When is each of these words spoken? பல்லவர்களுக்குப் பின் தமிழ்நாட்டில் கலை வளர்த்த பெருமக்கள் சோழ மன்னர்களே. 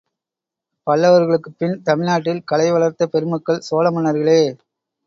பல்லவர்களுக்குப் 0.87 1.57
பின் 1.57 1.83
தமிழ்நாட்டில் 1.83 2.43
கலை 2.43 2.71
வளர்த்த 2.71 3.07
பெருமக்கள் 3.07 3.59
சோழ 3.61 3.91
மன்னர்களே. 3.91 4.41